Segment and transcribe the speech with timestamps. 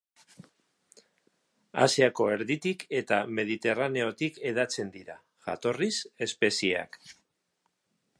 [1.83, 5.19] Asiako erditik eta Mediterraneotik hedatzen dira,
[5.51, 5.93] jatorriz,
[6.29, 6.99] espezieak.